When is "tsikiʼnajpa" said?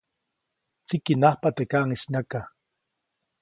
0.85-1.49